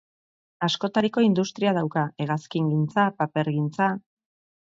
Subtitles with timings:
[0.67, 3.93] Askotariko industria dauka: hegazkingintza, papergintza.